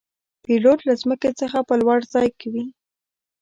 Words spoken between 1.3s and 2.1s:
څخه په لوړ